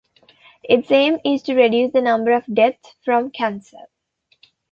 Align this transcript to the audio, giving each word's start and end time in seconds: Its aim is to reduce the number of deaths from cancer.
Its 0.63 0.89
aim 0.89 1.19
is 1.23 1.43
to 1.43 1.53
reduce 1.53 1.91
the 1.91 2.01
number 2.01 2.31
of 2.31 2.43
deaths 2.51 2.95
from 3.05 3.29
cancer. 3.29 3.77